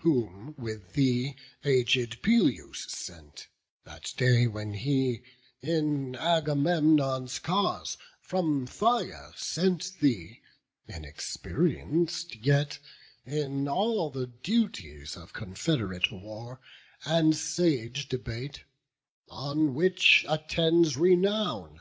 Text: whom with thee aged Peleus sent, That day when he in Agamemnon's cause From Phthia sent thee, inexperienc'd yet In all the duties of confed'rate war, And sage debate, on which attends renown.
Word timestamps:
whom 0.00 0.54
with 0.58 0.92
thee 0.92 1.34
aged 1.64 2.20
Peleus 2.20 2.84
sent, 2.92 3.46
That 3.84 4.12
day 4.18 4.46
when 4.46 4.74
he 4.74 5.22
in 5.62 6.14
Agamemnon's 6.16 7.38
cause 7.38 7.96
From 8.20 8.66
Phthia 8.66 9.32
sent 9.38 9.92
thee, 10.00 10.42
inexperienc'd 10.86 12.44
yet 12.44 12.78
In 13.24 13.66
all 13.68 14.10
the 14.10 14.26
duties 14.26 15.16
of 15.16 15.32
confed'rate 15.32 16.12
war, 16.12 16.60
And 17.06 17.34
sage 17.34 18.06
debate, 18.10 18.64
on 19.30 19.72
which 19.72 20.26
attends 20.28 20.98
renown. 20.98 21.80